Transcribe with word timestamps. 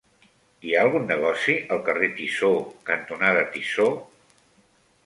Hi 0.69 0.71
ha 0.75 0.79
algun 0.83 1.05
negoci 1.11 1.55
al 1.77 1.83
carrer 1.91 2.09
Tissó 2.17 2.51
cantonada 2.91 3.47
Tissó? 3.55 3.89